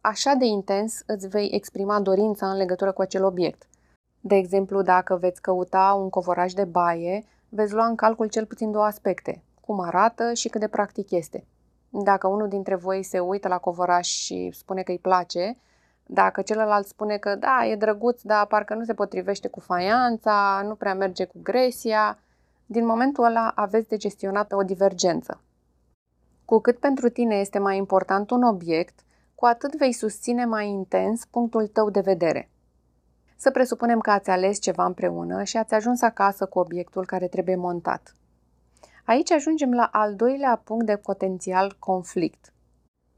așa 0.00 0.34
de 0.34 0.44
intens 0.44 1.02
îți 1.06 1.28
vei 1.28 1.50
exprima 1.52 2.00
dorința 2.00 2.50
în 2.50 2.56
legătură 2.56 2.92
cu 2.92 3.00
acel 3.00 3.24
obiect. 3.24 3.66
De 4.20 4.34
exemplu, 4.34 4.82
dacă 4.82 5.16
veți 5.16 5.40
căuta 5.40 5.96
un 5.98 6.08
covoraj 6.10 6.52
de 6.52 6.64
baie, 6.64 7.24
veți 7.48 7.72
lua 7.72 7.86
în 7.86 7.94
calcul 7.94 8.28
cel 8.28 8.46
puțin 8.46 8.70
două 8.70 8.84
aspecte, 8.84 9.42
cum 9.60 9.80
arată 9.80 10.32
și 10.32 10.48
cât 10.48 10.60
de 10.60 10.68
practic 10.68 11.10
este. 11.10 11.44
Dacă 11.90 12.26
unul 12.26 12.48
dintre 12.48 12.74
voi 12.74 13.02
se 13.02 13.18
uită 13.18 13.48
la 13.48 13.58
covoraj 13.58 14.06
și 14.06 14.50
spune 14.52 14.82
că 14.82 14.90
îi 14.90 14.98
place, 14.98 15.56
Dacă 16.10 16.42
celălalt 16.42 16.86
spune 16.86 17.16
că 17.16 17.34
da, 17.34 17.66
e 17.66 17.76
drăguț, 17.76 18.22
dar 18.22 18.46
parcă 18.46 18.74
nu 18.74 18.84
se 18.84 18.94
potrivește 18.94 19.48
cu 19.48 19.60
faianța, 19.60 20.62
nu 20.64 20.74
prea 20.74 20.94
merge 20.94 21.24
cu 21.24 21.38
gresia, 21.42 22.18
din 22.66 22.86
momentul 22.86 23.24
ăla 23.24 23.52
aveți 23.54 23.88
de 23.88 23.96
gestionat 23.96 24.52
o 24.52 24.62
divergență. 24.62 25.40
Cu 26.44 26.58
cât 26.58 26.78
pentru 26.78 27.08
tine 27.08 27.34
este 27.34 27.58
mai 27.58 27.76
important 27.76 28.30
un 28.30 28.42
obiect, 28.42 29.04
cu 29.38 29.46
atât 29.46 29.76
vei 29.76 29.92
susține 29.92 30.44
mai 30.44 30.68
intens 30.68 31.24
punctul 31.24 31.66
tău 31.66 31.90
de 31.90 32.00
vedere. 32.00 32.50
Să 33.36 33.50
presupunem 33.50 33.98
că 33.98 34.10
ați 34.10 34.30
ales 34.30 34.58
ceva 34.60 34.84
împreună 34.84 35.42
și 35.42 35.56
ați 35.56 35.74
ajuns 35.74 36.02
acasă 36.02 36.46
cu 36.46 36.58
obiectul 36.58 37.06
care 37.06 37.26
trebuie 37.26 37.56
montat. 37.56 38.14
Aici 39.04 39.30
ajungem 39.30 39.72
la 39.72 39.88
al 39.92 40.14
doilea 40.14 40.60
punct 40.64 40.86
de 40.86 40.96
potențial 40.96 41.76
conflict. 41.78 42.52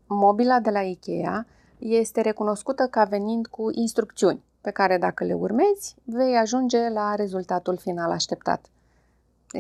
Mobila 0.06 0.60
de 0.60 0.70
la 0.70 0.80
IKEA 0.80 1.46
este 1.78 2.20
recunoscută 2.20 2.86
ca 2.86 3.04
venind 3.04 3.46
cu 3.46 3.70
instrucțiuni, 3.70 4.44
pe 4.60 4.70
care 4.70 4.98
dacă 4.98 5.24
le 5.24 5.34
urmezi, 5.34 5.94
vei 6.04 6.36
ajunge 6.36 6.88
la 6.88 7.14
rezultatul 7.14 7.76
final 7.76 8.10
așteptat. 8.10 8.66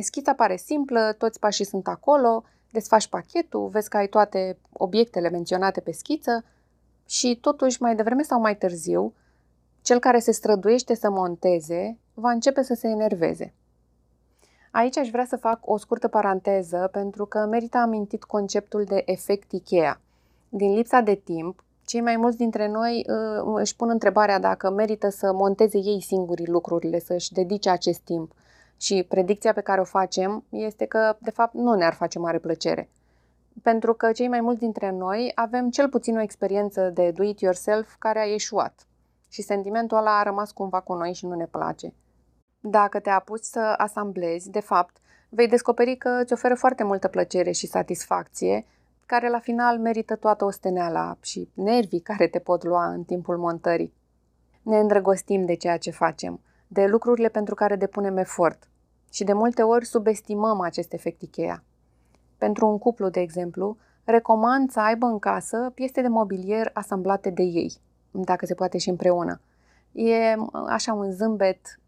Schița 0.00 0.34
pare 0.34 0.56
simplă, 0.56 1.14
toți 1.18 1.38
pașii 1.38 1.64
sunt 1.64 1.86
acolo, 1.86 2.44
desfaci 2.72 3.08
pachetul, 3.08 3.68
vezi 3.68 3.88
că 3.88 3.96
ai 3.96 4.06
toate 4.06 4.58
obiectele 4.72 5.28
menționate 5.28 5.80
pe 5.80 5.92
schiță 5.92 6.44
și 7.06 7.38
totuși 7.40 7.82
mai 7.82 7.94
devreme 7.94 8.22
sau 8.22 8.40
mai 8.40 8.56
târziu, 8.56 9.12
cel 9.82 9.98
care 9.98 10.18
se 10.18 10.32
străduiește 10.32 10.94
să 10.94 11.10
monteze 11.10 11.98
va 12.14 12.30
începe 12.30 12.62
să 12.62 12.74
se 12.74 12.88
enerveze. 12.88 13.54
Aici 14.70 14.96
aș 14.96 15.10
vrea 15.10 15.24
să 15.24 15.36
fac 15.36 15.58
o 15.62 15.76
scurtă 15.76 16.08
paranteză 16.08 16.88
pentru 16.92 17.26
că 17.26 17.38
merită 17.38 17.78
amintit 17.78 18.24
conceptul 18.24 18.84
de 18.84 19.02
efect 19.06 19.52
Ikea. 19.52 20.00
Din 20.48 20.74
lipsa 20.74 21.00
de 21.00 21.14
timp, 21.14 21.64
cei 21.84 22.00
mai 22.00 22.16
mulți 22.16 22.36
dintre 22.36 22.68
noi 22.68 23.06
uh, 23.08 23.52
își 23.54 23.76
pun 23.76 23.88
întrebarea 23.88 24.38
dacă 24.38 24.70
merită 24.70 25.08
să 25.08 25.32
monteze 25.32 25.78
ei 25.78 26.00
singuri 26.00 26.46
lucrurile, 26.46 26.98
să-și 26.98 27.32
dedice 27.32 27.70
acest 27.70 28.00
timp. 28.00 28.32
Și 28.80 29.04
predicția 29.08 29.52
pe 29.52 29.60
care 29.60 29.80
o 29.80 29.84
facem 29.84 30.44
este 30.48 30.86
că, 30.86 31.16
de 31.18 31.30
fapt, 31.30 31.54
nu 31.54 31.74
ne-ar 31.74 31.92
face 31.92 32.18
mare 32.18 32.38
plăcere. 32.38 32.90
Pentru 33.62 33.94
că 33.94 34.12
cei 34.12 34.28
mai 34.28 34.40
mulți 34.40 34.60
dintre 34.60 34.90
noi 34.90 35.32
avem 35.34 35.70
cel 35.70 35.88
puțin 35.88 36.16
o 36.16 36.20
experiență 36.20 36.90
de 36.94 37.10
do-it-yourself 37.10 37.94
care 37.98 38.20
a 38.20 38.24
ieșuat. 38.24 38.86
Și 39.28 39.42
sentimentul 39.42 39.96
ăla 39.96 40.18
a 40.18 40.22
rămas 40.22 40.52
cumva 40.52 40.80
cu 40.80 40.94
noi 40.94 41.12
și 41.12 41.26
nu 41.26 41.34
ne 41.34 41.46
place. 41.46 41.94
Dacă 42.60 42.98
te 42.98 43.10
apuci 43.10 43.42
să 43.42 43.74
asamblezi, 43.76 44.50
de 44.50 44.60
fapt, 44.60 44.96
vei 45.28 45.48
descoperi 45.48 45.96
că 45.96 46.08
îți 46.22 46.32
oferă 46.32 46.54
foarte 46.54 46.84
multă 46.84 47.08
plăcere 47.08 47.50
și 47.50 47.66
satisfacție, 47.66 48.66
care 49.06 49.28
la 49.28 49.38
final 49.38 49.78
merită 49.78 50.16
toată 50.16 50.44
osteneala 50.44 51.16
și 51.20 51.50
nervii 51.54 52.00
care 52.00 52.26
te 52.26 52.38
pot 52.38 52.64
lua 52.64 52.86
în 52.86 53.04
timpul 53.04 53.38
montării. 53.38 53.94
Ne 54.62 54.78
îndrăgostim 54.78 55.44
de 55.44 55.54
ceea 55.54 55.76
ce 55.76 55.90
facem, 55.90 56.40
de 56.66 56.86
lucrurile 56.86 57.28
pentru 57.28 57.54
care 57.54 57.76
depunem 57.76 58.16
efort 58.16 58.69
și 59.10 59.24
de 59.24 59.32
multe 59.32 59.62
ori 59.62 59.86
subestimăm 59.86 60.60
acest 60.60 60.92
efect 60.92 61.22
Ikea. 61.22 61.62
Pentru 62.38 62.66
un 62.66 62.78
cuplu, 62.78 63.08
de 63.08 63.20
exemplu, 63.20 63.76
recomand 64.04 64.70
să 64.70 64.80
aibă 64.80 65.06
în 65.06 65.18
casă 65.18 65.70
piese 65.74 66.00
de 66.00 66.08
mobilier 66.08 66.70
asamblate 66.72 67.30
de 67.30 67.42
ei, 67.42 67.72
dacă 68.10 68.46
se 68.46 68.54
poate 68.54 68.78
și 68.78 68.88
împreună. 68.88 69.40
E 69.92 70.34
așa 70.68 70.92
un 70.92 71.10
zâmbet 71.10 71.80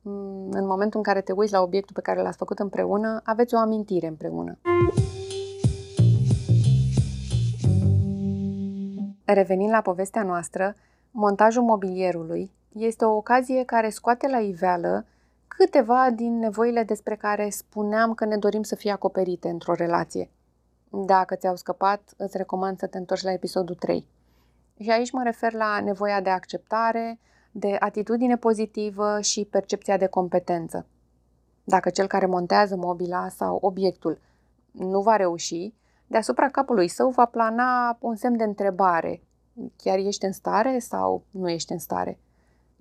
în 0.50 0.67
momentul 0.67 0.99
în 0.99 1.02
care 1.02 1.21
te 1.21 1.33
uiți 1.33 1.52
la 1.52 1.61
obiectul 1.62 1.95
pe 1.95 2.00
care 2.00 2.23
l-ați 2.23 2.37
făcut 2.37 2.59
împreună, 2.59 3.21
aveți 3.25 3.55
o 3.55 3.59
amintire 3.59 4.07
împreună. 4.07 4.59
Revenind 9.25 9.71
la 9.71 9.81
povestea 9.81 10.23
noastră, 10.23 10.75
montajul 11.11 11.62
mobilierului 11.62 12.50
este 12.73 13.05
o 13.05 13.17
ocazie 13.17 13.64
care 13.64 13.88
scoate 13.88 14.29
la 14.29 14.38
iveală 14.38 15.07
câteva 15.57 16.11
din 16.11 16.39
nevoile 16.39 16.83
despre 16.83 17.17
care 17.17 17.49
spuneam 17.51 18.15
că 18.15 18.25
ne 18.25 18.37
dorim 18.37 18.63
să 18.63 18.75
fie 18.75 18.91
acoperite 18.91 19.49
într-o 19.49 19.75
relație. 19.75 20.31
Dacă 20.91 21.35
ți-au 21.35 21.57
scăpat, 21.57 22.15
îți 22.17 22.37
recomand 22.37 22.79
să 22.79 22.87
te 22.87 22.99
întorci 22.99 23.23
la 23.23 23.33
episodul 23.33 23.75
3. 23.75 24.07
Și 24.81 24.91
aici 24.91 25.11
mă 25.11 25.23
refer 25.23 25.53
la 25.53 25.81
nevoia 25.81 26.21
de 26.21 26.31
acceptare, 26.31 27.19
de 27.51 27.77
atitudine 27.81 28.37
pozitivă 28.37 29.21
și 29.21 29.45
percepția 29.51 29.97
de 29.97 30.07
competență. 30.07 30.87
Dacă 31.65 31.91
cel 31.91 32.07
care 32.07 32.27
montează 32.27 32.77
mobila 32.77 33.29
sau 33.29 33.59
obiectul 33.61 34.19
nu 34.71 35.01
va 35.01 35.17
reuși, 35.17 35.75
deasupra 36.07 36.49
capului 36.49 36.89
său 36.89 37.09
va 37.09 37.25
plana 37.25 37.97
un 38.01 38.17
semn 38.17 38.37
de 38.37 38.45
întrebare. 38.45 39.23
Chiar 39.77 39.99
ești 39.99 40.25
în 40.25 40.33
stare 40.33 40.79
sau 40.79 41.25
nu 41.31 41.49
ești 41.51 41.73
în 41.73 41.79
stare? 41.79 42.19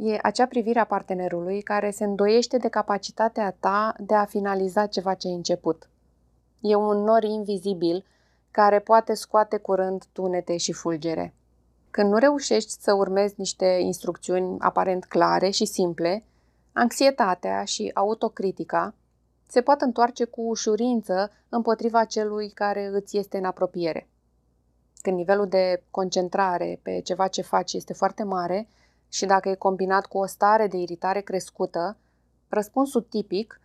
E 0.03 0.19
acea 0.21 0.45
privire 0.45 0.79
a 0.79 0.83
partenerului 0.83 1.61
care 1.61 1.91
se 1.91 2.03
îndoiește 2.03 2.57
de 2.57 2.67
capacitatea 2.67 3.55
ta 3.59 3.95
de 3.99 4.15
a 4.15 4.25
finaliza 4.25 4.85
ceva 4.85 5.13
ce 5.13 5.27
ai 5.27 5.33
început. 5.33 5.89
E 6.59 6.75
un 6.75 6.97
nor 6.97 7.23
invizibil 7.23 8.05
care 8.51 8.79
poate 8.79 9.13
scoate 9.13 9.57
curând 9.57 10.05
tunete 10.11 10.57
și 10.57 10.71
fulgere. 10.71 11.33
Când 11.91 12.11
nu 12.11 12.17
reușești 12.17 12.71
să 12.71 12.93
urmezi 12.93 13.33
niște 13.37 13.65
instrucțiuni 13.65 14.59
aparent 14.59 15.05
clare 15.05 15.49
și 15.49 15.65
simple, 15.65 16.23
anxietatea 16.73 17.63
și 17.63 17.91
autocritica 17.93 18.93
se 19.47 19.61
pot 19.61 19.81
întoarce 19.81 20.23
cu 20.23 20.41
ușurință 20.41 21.31
împotriva 21.49 22.03
celui 22.03 22.49
care 22.49 22.85
îți 22.85 23.17
este 23.17 23.37
în 23.37 23.45
apropiere. 23.45 24.07
Când 25.01 25.17
nivelul 25.17 25.47
de 25.47 25.83
concentrare 25.91 26.79
pe 26.83 27.01
ceva 27.03 27.27
ce 27.27 27.41
faci 27.41 27.73
este 27.73 27.93
foarte 27.93 28.23
mare 28.23 28.67
și 29.11 29.25
dacă 29.25 29.49
e 29.49 29.55
combinat 29.55 30.05
cu 30.05 30.17
o 30.17 30.25
stare 30.25 30.67
de 30.67 30.77
iritare 30.77 31.21
crescută, 31.21 31.97
răspunsul 32.49 33.01
tipic, 33.01 33.61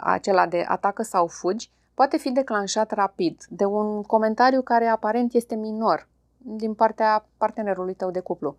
acela 0.00 0.46
de 0.46 0.64
atacă 0.68 1.02
sau 1.02 1.26
fugi, 1.26 1.70
poate 1.94 2.16
fi 2.16 2.30
declanșat 2.30 2.90
rapid 2.90 3.44
de 3.48 3.64
un 3.64 4.02
comentariu 4.02 4.62
care 4.62 4.86
aparent 4.86 5.32
este 5.32 5.54
minor 5.54 6.08
din 6.38 6.74
partea 6.74 7.26
partenerului 7.36 7.94
tău 7.94 8.10
de 8.10 8.20
cuplu. 8.20 8.56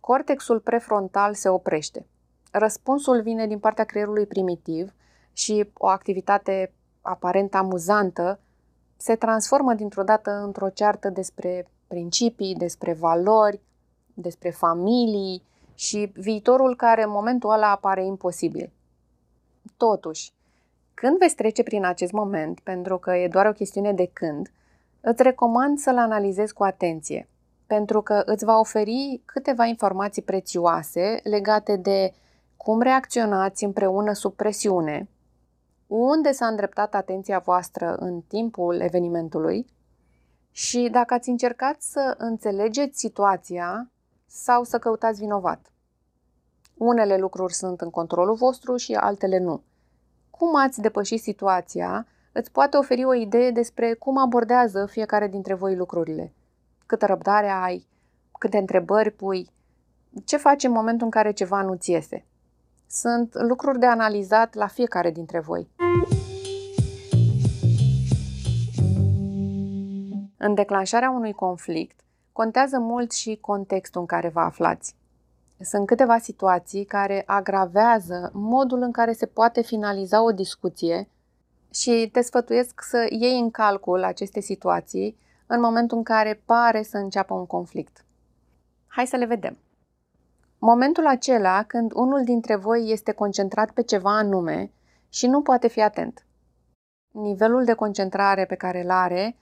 Cortexul 0.00 0.60
prefrontal 0.60 1.34
se 1.34 1.48
oprește. 1.48 2.06
Răspunsul 2.50 3.22
vine 3.22 3.46
din 3.46 3.58
partea 3.58 3.84
creierului 3.84 4.26
primitiv 4.26 4.92
și 5.32 5.70
o 5.74 5.86
activitate 5.86 6.72
aparent 7.00 7.54
amuzantă 7.54 8.40
se 8.96 9.16
transformă 9.16 9.74
dintr-o 9.74 10.02
dată 10.02 10.30
într-o 10.30 10.68
ceartă 10.68 11.08
despre 11.08 11.68
principii, 11.86 12.54
despre 12.54 12.92
valori, 12.92 13.60
despre 14.16 14.50
familii 14.50 15.42
și 15.74 16.12
viitorul 16.14 16.76
care 16.76 17.02
în 17.02 17.10
momentul 17.10 17.50
ăla 17.50 17.70
apare 17.70 18.04
imposibil. 18.04 18.72
Totuși, 19.76 20.32
când 20.94 21.18
veți 21.18 21.34
trece 21.34 21.62
prin 21.62 21.84
acest 21.84 22.12
moment, 22.12 22.60
pentru 22.60 22.98
că 22.98 23.16
e 23.16 23.28
doar 23.28 23.46
o 23.46 23.52
chestiune 23.52 23.92
de 23.92 24.10
când, 24.12 24.50
îți 25.00 25.22
recomand 25.22 25.78
să-l 25.78 25.98
analizezi 25.98 26.52
cu 26.52 26.64
atenție, 26.64 27.28
pentru 27.66 28.02
că 28.02 28.22
îți 28.24 28.44
va 28.44 28.58
oferi 28.58 29.20
câteva 29.24 29.64
informații 29.64 30.22
prețioase 30.22 31.20
legate 31.22 31.76
de 31.76 32.14
cum 32.56 32.80
reacționați 32.80 33.64
împreună 33.64 34.12
sub 34.12 34.32
presiune, 34.34 35.08
unde 35.86 36.32
s-a 36.32 36.46
îndreptat 36.46 36.94
atenția 36.94 37.38
voastră 37.38 37.94
în 37.94 38.20
timpul 38.20 38.80
evenimentului 38.80 39.66
și 40.50 40.88
dacă 40.90 41.14
ați 41.14 41.28
încercat 41.28 41.82
să 41.82 42.14
înțelegeți 42.18 42.98
situația 42.98 43.90
sau 44.26 44.64
să 44.64 44.78
căutați 44.78 45.20
vinovat. 45.20 45.72
Unele 46.74 47.16
lucruri 47.16 47.54
sunt 47.54 47.80
în 47.80 47.90
controlul 47.90 48.34
vostru 48.34 48.76
și 48.76 48.94
altele 48.94 49.38
nu. 49.38 49.62
Cum 50.30 50.56
ați 50.56 50.80
depăși 50.80 51.16
situația 51.16 52.06
îți 52.32 52.52
poate 52.52 52.76
oferi 52.76 53.04
o 53.04 53.14
idee 53.14 53.50
despre 53.50 53.94
cum 53.94 54.18
abordează 54.18 54.86
fiecare 54.86 55.28
dintre 55.28 55.54
voi 55.54 55.76
lucrurile. 55.76 56.32
Câtă 56.86 57.06
răbdare 57.06 57.48
ai, 57.48 57.86
câte 58.38 58.58
întrebări 58.58 59.10
pui, 59.10 59.50
ce 60.24 60.36
faci 60.36 60.64
în 60.64 60.72
momentul 60.72 61.04
în 61.04 61.10
care 61.10 61.32
ceva 61.32 61.62
nu-ți 61.62 61.90
iese. 61.90 62.24
Sunt 62.88 63.34
lucruri 63.34 63.78
de 63.78 63.86
analizat 63.86 64.54
la 64.54 64.66
fiecare 64.66 65.10
dintre 65.10 65.40
voi. 65.40 65.70
În 70.38 70.54
declanșarea 70.54 71.10
unui 71.10 71.32
conflict, 71.32 72.00
contează 72.36 72.78
mult 72.78 73.12
și 73.12 73.38
contextul 73.40 74.00
în 74.00 74.06
care 74.06 74.28
vă 74.28 74.40
aflați. 74.40 74.94
Sunt 75.60 75.86
câteva 75.86 76.18
situații 76.18 76.84
care 76.84 77.22
agravează 77.26 78.30
modul 78.34 78.82
în 78.82 78.92
care 78.92 79.12
se 79.12 79.26
poate 79.26 79.62
finaliza 79.62 80.22
o 80.22 80.32
discuție 80.32 81.08
și 81.70 82.08
te 82.12 82.20
sfătuiesc 82.20 82.80
să 82.82 83.06
iei 83.10 83.38
în 83.38 83.50
calcul 83.50 84.04
aceste 84.04 84.40
situații 84.40 85.18
în 85.46 85.60
momentul 85.60 85.96
în 85.96 86.02
care 86.02 86.42
pare 86.44 86.82
să 86.82 86.96
înceapă 86.96 87.34
un 87.34 87.46
conflict. 87.46 88.04
Hai 88.86 89.06
să 89.06 89.16
le 89.16 89.24
vedem. 89.24 89.58
Momentul 90.58 91.06
acela 91.06 91.62
când 91.62 91.92
unul 91.94 92.24
dintre 92.24 92.56
voi 92.56 92.90
este 92.90 93.12
concentrat 93.12 93.70
pe 93.70 93.82
ceva 93.82 94.16
anume 94.16 94.70
și 95.08 95.26
nu 95.26 95.42
poate 95.42 95.68
fi 95.68 95.82
atent. 95.82 96.26
Nivelul 97.12 97.64
de 97.64 97.72
concentrare 97.72 98.44
pe 98.44 98.54
care 98.54 98.82
îl 98.82 98.90
are 98.90 99.36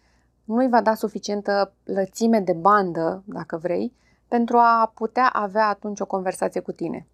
nu 0.44 0.56
îi 0.56 0.68
va 0.68 0.80
da 0.80 0.94
suficientă 0.94 1.72
lățime 1.84 2.40
de 2.40 2.52
bandă, 2.52 3.22
dacă 3.26 3.56
vrei, 3.56 3.92
pentru 4.28 4.56
a 4.56 4.92
putea 4.94 5.28
avea 5.28 5.66
atunci 5.68 6.00
o 6.00 6.06
conversație 6.06 6.60
cu 6.60 6.72
tine. 6.72 7.06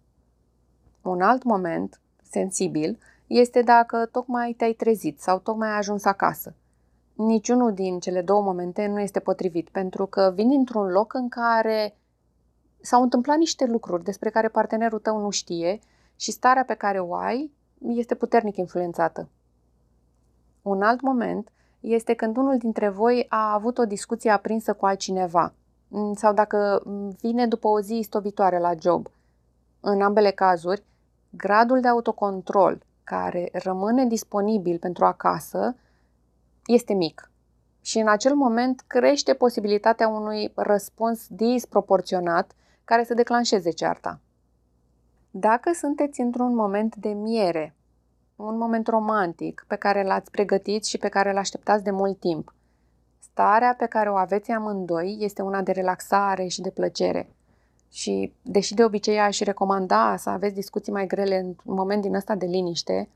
Un 1.01 1.21
alt 1.21 1.43
moment 1.43 1.99
sensibil 2.23 2.99
este 3.27 3.61
dacă 3.61 4.05
tocmai 4.11 4.53
te-ai 4.57 4.73
trezit 4.73 5.19
sau 5.19 5.39
tocmai 5.39 5.69
ai 5.69 5.77
ajuns 5.77 6.05
acasă. 6.05 6.55
Niciunul 7.13 7.73
din 7.73 7.99
cele 7.99 8.21
două 8.21 8.41
momente 8.41 8.87
nu 8.87 8.99
este 8.99 9.19
potrivit, 9.19 9.69
pentru 9.69 10.05
că 10.05 10.31
vin 10.35 10.49
dintr-un 10.49 10.87
loc 10.87 11.13
în 11.13 11.29
care 11.29 11.95
s-au 12.81 13.01
întâmplat 13.01 13.37
niște 13.37 13.65
lucruri 13.65 14.03
despre 14.03 14.29
care 14.29 14.47
partenerul 14.47 14.99
tău 14.99 15.19
nu 15.19 15.29
știe 15.29 15.79
și 16.15 16.31
starea 16.31 16.63
pe 16.63 16.73
care 16.73 16.99
o 16.99 17.15
ai 17.15 17.51
este 17.87 18.15
puternic 18.15 18.57
influențată. 18.57 19.29
Un 20.61 20.81
alt 20.81 21.01
moment 21.01 21.51
este 21.81 22.13
când 22.13 22.37
unul 22.37 22.57
dintre 22.57 22.89
voi 22.89 23.25
a 23.29 23.53
avut 23.53 23.77
o 23.77 23.85
discuție 23.85 24.29
aprinsă 24.29 24.73
cu 24.73 24.85
altcineva 24.85 25.53
sau 26.15 26.33
dacă 26.33 26.83
vine 27.21 27.47
după 27.47 27.67
o 27.67 27.81
zi 27.81 27.97
istovitoare 27.97 28.59
la 28.59 28.71
job. 28.79 29.07
În 29.79 30.01
ambele 30.01 30.31
cazuri, 30.31 30.83
gradul 31.29 31.79
de 31.79 31.87
autocontrol 31.87 32.83
care 33.03 33.49
rămâne 33.53 34.05
disponibil 34.05 34.77
pentru 34.77 35.05
acasă 35.05 35.75
este 36.65 36.93
mic. 36.93 37.31
Și 37.81 37.99
în 37.99 38.07
acel 38.07 38.35
moment 38.35 38.83
crește 38.87 39.33
posibilitatea 39.33 40.07
unui 40.07 40.51
răspuns 40.55 41.27
disproporționat 41.27 42.51
care 42.83 43.03
să 43.03 43.13
declanșeze 43.13 43.71
cearta. 43.71 44.19
Dacă 45.31 45.71
sunteți 45.73 46.21
într-un 46.21 46.55
moment 46.55 46.95
de 46.95 47.09
miere, 47.09 47.75
un 48.45 48.57
moment 48.57 48.87
romantic 48.87 49.65
pe 49.67 49.75
care 49.75 50.03
l-ați 50.03 50.31
pregătit 50.31 50.85
și 50.85 50.97
pe 50.97 51.09
care 51.09 51.33
l 51.33 51.37
așteptați 51.37 51.83
de 51.83 51.91
mult 51.91 52.19
timp, 52.19 52.53
starea 53.19 53.75
pe 53.77 53.85
care 53.85 54.09
o 54.09 54.15
aveți 54.15 54.51
amândoi 54.51 55.17
este 55.19 55.41
una 55.41 55.61
de 55.61 55.71
relaxare 55.71 56.47
și 56.47 56.61
de 56.61 56.69
plăcere. 56.69 57.35
Și, 57.91 58.33
deși 58.41 58.73
de 58.73 58.83
obicei 58.83 59.19
aș 59.19 59.39
recomanda 59.39 60.15
să 60.17 60.29
aveți 60.29 60.53
discuții 60.53 60.91
mai 60.91 61.07
grele 61.07 61.37
în 61.37 61.55
un 61.65 61.73
moment 61.75 62.01
din 62.01 62.15
ăsta 62.15 62.35
de 62.35 62.45
liniște, 62.45 63.09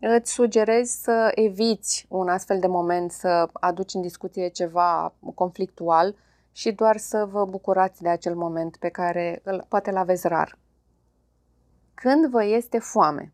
îți 0.00 0.32
sugerez 0.32 0.88
să 0.88 1.32
eviți 1.34 2.06
un 2.08 2.28
astfel 2.28 2.58
de 2.58 2.66
moment, 2.66 3.10
să 3.10 3.48
aduci 3.52 3.94
în 3.94 4.00
discuție 4.00 4.48
ceva 4.48 5.14
conflictual 5.34 6.14
și 6.52 6.72
doar 6.72 6.96
să 6.96 7.28
vă 7.30 7.44
bucurați 7.44 8.02
de 8.02 8.08
acel 8.08 8.34
moment 8.34 8.76
pe 8.76 8.88
care 8.88 9.40
îl, 9.44 9.64
poate 9.68 9.90
îl 9.90 9.96
aveți 9.96 10.28
rar. 10.28 10.58
Când 11.94 12.26
vă 12.26 12.44
este 12.44 12.78
foame, 12.78 13.32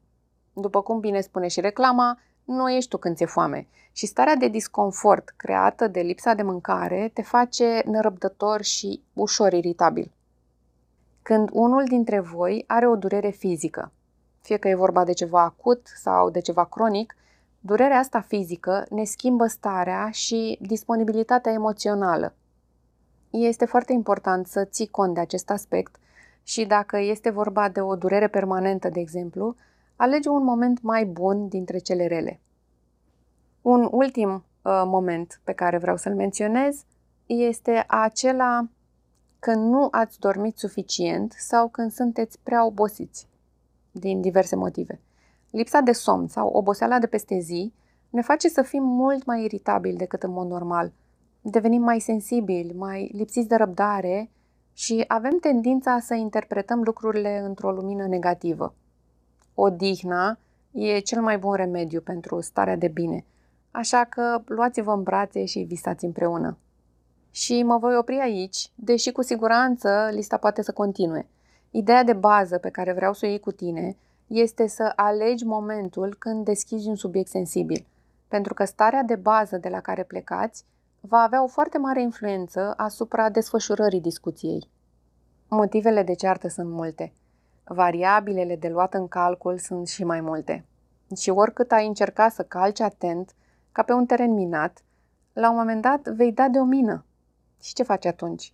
după 0.60 0.82
cum 0.82 1.00
bine 1.00 1.20
spune 1.20 1.48
și 1.48 1.60
reclama, 1.60 2.18
nu 2.44 2.70
ești 2.70 2.90
tu 2.90 2.96
când 2.96 3.16
ți-e 3.16 3.26
foame. 3.26 3.66
Și 3.92 4.06
starea 4.06 4.36
de 4.36 4.48
disconfort 4.48 5.34
creată 5.36 5.88
de 5.88 6.00
lipsa 6.00 6.34
de 6.34 6.42
mâncare 6.42 7.10
te 7.14 7.22
face 7.22 7.82
nerăbdător 7.84 8.62
și 8.62 9.02
ușor 9.12 9.52
iritabil. 9.52 10.12
Când 11.22 11.48
unul 11.52 11.84
dintre 11.84 12.20
voi 12.20 12.64
are 12.66 12.88
o 12.88 12.96
durere 12.96 13.30
fizică, 13.30 13.92
fie 14.40 14.56
că 14.56 14.68
e 14.68 14.74
vorba 14.74 15.04
de 15.04 15.12
ceva 15.12 15.42
acut 15.42 15.86
sau 15.94 16.30
de 16.30 16.40
ceva 16.40 16.64
cronic, 16.64 17.16
durerea 17.60 17.98
asta 17.98 18.20
fizică 18.20 18.86
ne 18.90 19.04
schimbă 19.04 19.46
starea 19.46 20.10
și 20.10 20.58
disponibilitatea 20.60 21.52
emoțională. 21.52 22.34
Este 23.30 23.64
foarte 23.64 23.92
important 23.92 24.46
să 24.46 24.64
ții 24.64 24.86
cont 24.86 25.14
de 25.14 25.20
acest 25.20 25.50
aspect 25.50 25.96
și 26.42 26.64
dacă 26.64 26.98
este 26.98 27.30
vorba 27.30 27.68
de 27.68 27.80
o 27.80 27.96
durere 27.96 28.28
permanentă, 28.28 28.88
de 28.88 29.00
exemplu, 29.00 29.56
alege 29.98 30.28
un 30.28 30.44
moment 30.44 30.82
mai 30.82 31.04
bun 31.04 31.48
dintre 31.48 31.78
cele 31.78 32.06
rele. 32.06 32.40
Un 33.62 33.88
ultim 33.90 34.30
uh, 34.30 34.82
moment 34.84 35.40
pe 35.44 35.52
care 35.52 35.78
vreau 35.78 35.96
să-l 35.96 36.14
menționez 36.14 36.84
este 37.26 37.84
acela 37.86 38.68
când 39.38 39.70
nu 39.70 39.88
ați 39.90 40.18
dormit 40.18 40.58
suficient 40.58 41.32
sau 41.32 41.68
când 41.68 41.90
sunteți 41.90 42.38
prea 42.42 42.64
obosiți 42.64 43.26
din 43.90 44.20
diverse 44.20 44.56
motive. 44.56 45.00
Lipsa 45.50 45.80
de 45.80 45.92
somn 45.92 46.26
sau 46.26 46.48
oboseala 46.48 46.98
de 46.98 47.06
peste 47.06 47.38
zi 47.38 47.72
ne 48.10 48.22
face 48.22 48.48
să 48.48 48.62
fim 48.62 48.82
mult 48.82 49.24
mai 49.24 49.44
iritabili 49.44 49.96
decât 49.96 50.22
în 50.22 50.30
mod 50.30 50.48
normal. 50.48 50.92
Devenim 51.40 51.82
mai 51.82 52.00
sensibili, 52.00 52.72
mai 52.72 53.10
lipsiți 53.12 53.48
de 53.48 53.54
răbdare 53.54 54.30
și 54.72 55.04
avem 55.08 55.38
tendința 55.40 55.98
să 56.00 56.14
interpretăm 56.14 56.82
lucrurile 56.82 57.38
într-o 57.38 57.72
lumină 57.72 58.06
negativă. 58.06 58.74
Odihna 59.60 60.38
e 60.72 60.98
cel 60.98 61.20
mai 61.22 61.38
bun 61.38 61.54
remediu 61.54 62.00
pentru 62.00 62.40
starea 62.40 62.76
de 62.76 62.88
bine, 62.88 63.24
așa 63.70 64.04
că 64.04 64.42
luați-vă 64.46 64.92
în 64.92 65.02
brațe 65.02 65.44
și 65.44 65.58
visați 65.58 66.04
împreună. 66.04 66.58
Și 67.30 67.62
mă 67.62 67.78
voi 67.78 67.96
opri 67.96 68.18
aici, 68.20 68.70
deși 68.74 69.12
cu 69.12 69.22
siguranță 69.22 70.08
lista 70.12 70.36
poate 70.36 70.62
să 70.62 70.72
continue. 70.72 71.28
Ideea 71.70 72.04
de 72.04 72.12
bază 72.12 72.58
pe 72.58 72.68
care 72.68 72.92
vreau 72.92 73.12
să 73.12 73.26
o 73.26 73.28
iei 73.28 73.40
cu 73.40 73.50
tine 73.50 73.96
este 74.26 74.66
să 74.66 74.92
alegi 74.96 75.44
momentul 75.44 76.16
când 76.18 76.44
deschizi 76.44 76.88
un 76.88 76.96
subiect 76.96 77.28
sensibil, 77.28 77.86
pentru 78.28 78.54
că 78.54 78.64
starea 78.64 79.02
de 79.02 79.16
bază 79.16 79.56
de 79.56 79.68
la 79.68 79.80
care 79.80 80.02
plecați 80.02 80.64
va 81.00 81.18
avea 81.18 81.42
o 81.42 81.46
foarte 81.46 81.78
mare 81.78 82.02
influență 82.02 82.74
asupra 82.76 83.30
desfășurării 83.30 84.00
discuției. 84.00 84.68
Motivele 85.48 86.02
de 86.02 86.14
ceartă 86.14 86.48
sunt 86.48 86.70
multe. 86.70 87.12
Variabilele 87.68 88.56
de 88.56 88.68
luat 88.68 88.94
în 88.94 89.08
calcul 89.08 89.58
sunt 89.58 89.88
și 89.88 90.04
mai 90.04 90.20
multe. 90.20 90.64
Și 91.16 91.30
oricât 91.30 91.72
ai 91.72 91.86
încerca 91.86 92.28
să 92.28 92.42
calci 92.42 92.80
atent, 92.80 93.34
ca 93.72 93.82
pe 93.82 93.92
un 93.92 94.06
teren 94.06 94.32
minat, 94.32 94.82
la 95.32 95.50
un 95.50 95.56
moment 95.56 95.82
dat 95.82 96.08
vei 96.08 96.32
da 96.32 96.48
de 96.48 96.58
o 96.58 96.64
mină. 96.64 97.04
Și 97.62 97.74
ce 97.74 97.82
faci 97.82 98.04
atunci? 98.04 98.52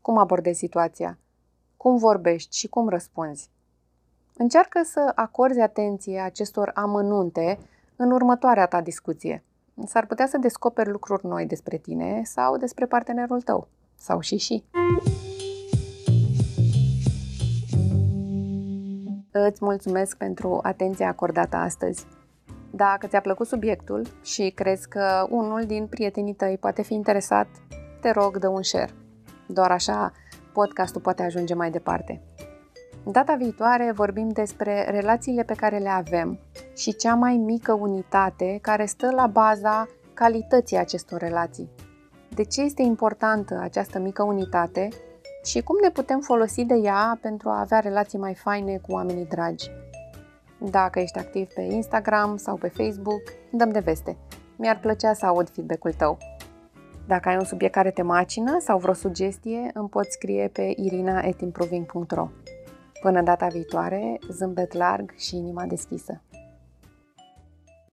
Cum 0.00 0.18
abordezi 0.18 0.58
situația? 0.58 1.18
Cum 1.76 1.96
vorbești 1.96 2.56
și 2.58 2.68
cum 2.68 2.88
răspunzi? 2.88 3.50
Încearcă 4.36 4.82
să 4.84 5.12
acorzi 5.14 5.60
atenție 5.60 6.20
acestor 6.20 6.70
amănunte 6.74 7.58
în 7.96 8.10
următoarea 8.10 8.66
ta 8.66 8.80
discuție. 8.80 9.44
S-ar 9.86 10.06
putea 10.06 10.26
să 10.26 10.38
descoperi 10.38 10.90
lucruri 10.90 11.26
noi 11.26 11.46
despre 11.46 11.76
tine 11.76 12.22
sau 12.24 12.56
despre 12.56 12.86
partenerul 12.86 13.42
tău. 13.42 13.68
Sau 13.96 14.20
și 14.20 14.36
și. 14.36 14.64
Îți 19.36 19.64
mulțumesc 19.64 20.16
pentru 20.16 20.58
atenția 20.62 21.08
acordată 21.08 21.56
astăzi. 21.56 22.06
Dacă 22.70 23.06
ți-a 23.06 23.20
plăcut 23.20 23.46
subiectul 23.46 24.06
și 24.22 24.52
crezi 24.54 24.88
că 24.88 25.26
unul 25.30 25.64
din 25.66 25.86
prietenii 25.86 26.34
tăi 26.34 26.58
poate 26.60 26.82
fi 26.82 26.94
interesat, 26.94 27.46
te 28.00 28.10
rog, 28.10 28.38
dă 28.38 28.48
un 28.48 28.62
share. 28.62 28.90
Doar 29.46 29.70
așa 29.70 30.12
podcastul 30.52 31.00
poate 31.00 31.22
ajunge 31.22 31.54
mai 31.54 31.70
departe. 31.70 32.22
Data 33.04 33.34
viitoare 33.34 33.92
vorbim 33.94 34.28
despre 34.28 34.90
relațiile 34.90 35.42
pe 35.42 35.54
care 35.54 35.78
le 35.78 35.88
avem 35.88 36.38
și 36.76 36.96
cea 36.96 37.14
mai 37.14 37.36
mică 37.36 37.72
unitate 37.72 38.58
care 38.62 38.84
stă 38.84 39.10
la 39.10 39.26
baza 39.26 39.88
calității 40.14 40.76
acestor 40.76 41.20
relații. 41.20 41.70
De 42.28 42.44
ce 42.44 42.62
este 42.62 42.82
importantă 42.82 43.58
această 43.62 43.98
mică 43.98 44.22
unitate 44.22 44.88
și 45.44 45.62
cum 45.62 45.76
ne 45.82 45.90
putem 45.90 46.20
folosi 46.20 46.64
de 46.64 46.74
ea 46.74 47.18
pentru 47.20 47.48
a 47.48 47.60
avea 47.60 47.78
relații 47.78 48.18
mai 48.18 48.34
faine 48.34 48.76
cu 48.76 48.92
oamenii 48.92 49.26
dragi. 49.26 49.70
Dacă 50.58 51.00
ești 51.00 51.18
activ 51.18 51.48
pe 51.52 51.60
Instagram 51.60 52.36
sau 52.36 52.56
pe 52.56 52.68
Facebook, 52.68 53.22
dăm 53.50 53.70
de 53.70 53.78
veste. 53.78 54.16
Mi-ar 54.56 54.78
plăcea 54.78 55.12
să 55.12 55.26
aud 55.26 55.50
feedback-ul 55.50 55.92
tău. 55.92 56.18
Dacă 57.06 57.28
ai 57.28 57.36
un 57.36 57.44
subiect 57.44 57.74
care 57.74 57.90
te 57.90 58.02
macină 58.02 58.58
sau 58.60 58.78
vreo 58.78 58.92
sugestie, 58.94 59.70
îmi 59.74 59.88
poți 59.88 60.10
scrie 60.10 60.48
pe 60.52 60.72
irina.improving.ro 60.76 62.28
Până 63.00 63.22
data 63.22 63.46
viitoare, 63.46 64.18
zâmbet 64.30 64.72
larg 64.72 65.14
și 65.16 65.36
inima 65.36 65.64
deschisă. 65.64 66.20